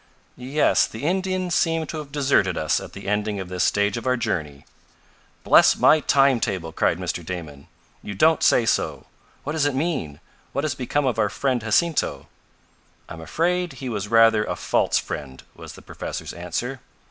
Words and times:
"Yes. 0.35 0.87
The 0.87 1.03
Indians 1.03 1.53
seem 1.53 1.85
to 1.85 1.99
have 1.99 2.11
deserted 2.11 2.57
us 2.57 2.79
at 2.79 2.93
the 2.93 3.07
ending 3.07 3.39
of 3.39 3.49
this 3.49 3.63
stage 3.63 3.97
of 3.97 4.07
our 4.07 4.17
journey." 4.17 4.65
"Bless 5.43 5.75
my 5.75 5.99
time 5.99 6.39
table!" 6.39 6.71
cried 6.71 6.97
Mr. 6.97 7.23
Damon. 7.23 7.67
"You 8.01 8.15
don't 8.15 8.41
say 8.41 8.65
so! 8.65 9.05
What 9.43 9.53
does 9.53 9.67
it 9.67 9.75
mean? 9.75 10.19
What 10.53 10.63
has 10.63 10.73
becomes 10.73 11.07
of 11.09 11.19
our 11.19 11.29
friend 11.29 11.61
Jacinto?" 11.61 12.27
"I'm 13.07 13.21
afraid 13.21 13.73
he 13.73 13.89
was 13.89 14.07
rather 14.07 14.43
a 14.45 14.55
false 14.55 14.97
friend," 14.97 15.43
was 15.55 15.73
the 15.73 15.83
professor's 15.83 16.33
answer. 16.33 16.79